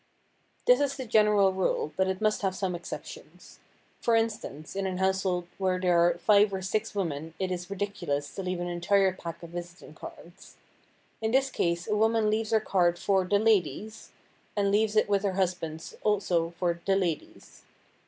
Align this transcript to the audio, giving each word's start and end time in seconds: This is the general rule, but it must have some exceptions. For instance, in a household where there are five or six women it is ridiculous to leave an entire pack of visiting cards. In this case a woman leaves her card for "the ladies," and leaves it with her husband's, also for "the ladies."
This 0.65 0.79
is 0.79 0.95
the 0.97 1.05
general 1.05 1.53
rule, 1.53 1.93
but 1.95 2.07
it 2.07 2.21
must 2.21 2.41
have 2.41 2.55
some 2.55 2.73
exceptions. 2.73 3.59
For 3.99 4.15
instance, 4.15 4.75
in 4.75 4.87
a 4.87 4.97
household 4.97 5.45
where 5.59 5.79
there 5.79 5.99
are 5.99 6.17
five 6.17 6.51
or 6.51 6.63
six 6.63 6.95
women 6.95 7.35
it 7.37 7.51
is 7.51 7.69
ridiculous 7.69 8.33
to 8.33 8.41
leave 8.41 8.59
an 8.59 8.67
entire 8.67 9.13
pack 9.13 9.43
of 9.43 9.51
visiting 9.51 9.93
cards. 9.93 10.55
In 11.21 11.29
this 11.29 11.51
case 11.51 11.87
a 11.87 11.95
woman 11.95 12.31
leaves 12.31 12.49
her 12.49 12.59
card 12.59 12.97
for 12.97 13.25
"the 13.25 13.37
ladies," 13.37 14.09
and 14.55 14.71
leaves 14.71 14.95
it 14.95 15.07
with 15.07 15.21
her 15.21 15.33
husband's, 15.33 15.93
also 16.03 16.49
for 16.57 16.81
"the 16.83 16.95
ladies." 16.95 17.61